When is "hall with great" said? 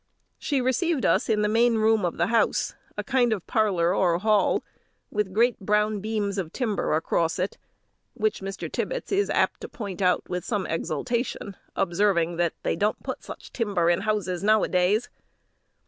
4.17-5.59